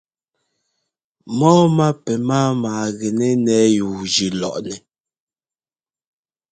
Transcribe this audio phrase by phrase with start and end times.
[1.37, 4.75] Mɔ́ɔmá pɛ máama gɛnɛ́ ńnɛ́ɛ yúujʉ́ lɔꞌnɛ.